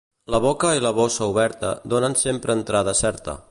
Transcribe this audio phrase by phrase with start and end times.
[0.35, 3.41] La boca i la bossa oberta donen sempre entrada certa.